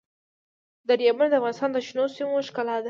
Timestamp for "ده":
2.77-2.79